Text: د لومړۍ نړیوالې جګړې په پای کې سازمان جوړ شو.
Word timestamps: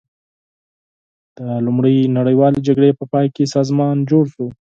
د 1.37 1.39
لومړۍ 1.65 1.97
نړیوالې 2.17 2.59
جګړې 2.67 2.91
په 2.99 3.05
پای 3.11 3.27
کې 3.35 3.51
سازمان 3.55 3.95
جوړ 4.09 4.23
شو. 4.33 4.45